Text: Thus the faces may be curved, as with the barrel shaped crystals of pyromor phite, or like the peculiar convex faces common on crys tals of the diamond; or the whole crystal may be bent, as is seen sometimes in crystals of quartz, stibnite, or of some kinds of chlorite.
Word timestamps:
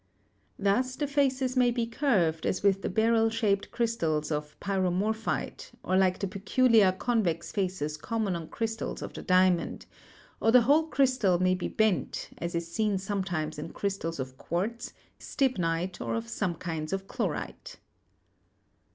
Thus 0.57 0.95
the 0.95 1.05
faces 1.05 1.55
may 1.55 1.69
be 1.69 1.85
curved, 1.85 2.47
as 2.47 2.63
with 2.63 2.81
the 2.81 2.89
barrel 2.89 3.29
shaped 3.29 3.69
crystals 3.69 4.31
of 4.31 4.59
pyromor 4.59 5.13
phite, 5.13 5.69
or 5.83 5.95
like 5.95 6.17
the 6.17 6.25
peculiar 6.25 6.91
convex 6.91 7.51
faces 7.51 7.97
common 7.97 8.35
on 8.35 8.47
crys 8.47 8.75
tals 8.77 9.03
of 9.03 9.13
the 9.13 9.21
diamond; 9.21 9.85
or 10.39 10.51
the 10.51 10.61
whole 10.63 10.87
crystal 10.87 11.37
may 11.37 11.53
be 11.53 11.67
bent, 11.67 12.31
as 12.39 12.55
is 12.55 12.73
seen 12.73 12.97
sometimes 12.97 13.59
in 13.59 13.73
crystals 13.73 14.19
of 14.19 14.39
quartz, 14.39 14.93
stibnite, 15.19 16.01
or 16.03 16.15
of 16.15 16.27
some 16.27 16.55
kinds 16.55 16.93
of 16.93 17.07
chlorite. 17.07 17.75